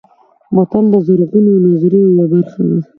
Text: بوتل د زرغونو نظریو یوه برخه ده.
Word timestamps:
بوتل 0.55 0.85
د 0.93 0.95
زرغونو 1.07 1.53
نظریو 1.65 2.11
یوه 2.11 2.25
برخه 2.31 2.61
ده. 2.69 2.77